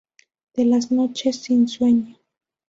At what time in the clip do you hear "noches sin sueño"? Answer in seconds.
0.91-2.17